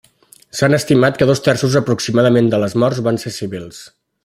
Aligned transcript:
S'ha 0.59 0.69
estimat 0.77 1.19
que 1.19 1.27
dos 1.31 1.43
terços 1.49 1.77
aproximadament 1.81 2.51
de 2.55 2.61
les 2.65 2.77
morts 2.85 3.03
van 3.09 3.23
ser 3.27 3.35
civils. 3.39 3.87